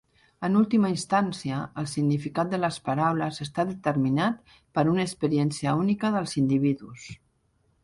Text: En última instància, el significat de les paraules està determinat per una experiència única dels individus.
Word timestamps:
En 0.47 0.55
última 0.59 0.89
instància, 0.93 1.59
el 1.81 1.89
significat 1.91 2.49
de 2.55 2.59
les 2.63 2.79
paraules 2.89 3.39
està 3.47 3.67
determinat 3.73 4.57
per 4.79 4.87
una 4.97 5.07
experiència 5.09 5.77
única 5.85 6.15
dels 6.19 6.37
individus. 6.45 7.09